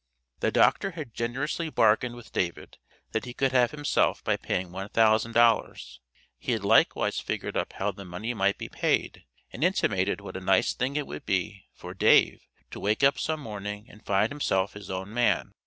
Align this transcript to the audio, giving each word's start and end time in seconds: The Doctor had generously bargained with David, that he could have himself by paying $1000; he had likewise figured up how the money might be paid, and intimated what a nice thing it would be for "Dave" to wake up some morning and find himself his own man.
The 0.39 0.49
Doctor 0.51 0.93
had 0.93 1.13
generously 1.13 1.69
bargained 1.69 2.15
with 2.15 2.31
David, 2.33 2.79
that 3.11 3.25
he 3.25 3.35
could 3.35 3.51
have 3.51 3.69
himself 3.69 4.23
by 4.23 4.35
paying 4.35 4.69
$1000; 4.71 5.99
he 6.39 6.53
had 6.53 6.65
likewise 6.65 7.19
figured 7.19 7.55
up 7.55 7.73
how 7.73 7.91
the 7.91 8.03
money 8.03 8.33
might 8.33 8.57
be 8.57 8.67
paid, 8.67 9.25
and 9.53 9.63
intimated 9.63 10.19
what 10.19 10.35
a 10.35 10.41
nice 10.41 10.73
thing 10.73 10.95
it 10.95 11.05
would 11.05 11.27
be 11.27 11.67
for 11.75 11.93
"Dave" 11.93 12.47
to 12.71 12.79
wake 12.79 13.03
up 13.03 13.19
some 13.19 13.41
morning 13.41 13.85
and 13.91 14.03
find 14.03 14.31
himself 14.31 14.73
his 14.73 14.89
own 14.89 15.13
man. 15.13 15.53